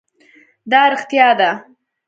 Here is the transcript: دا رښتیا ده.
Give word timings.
دا 0.71 0.81
رښتیا 0.91 1.29
ده. 1.39 1.49